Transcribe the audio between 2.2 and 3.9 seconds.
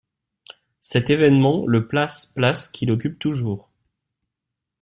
place qu'il occupe toujours.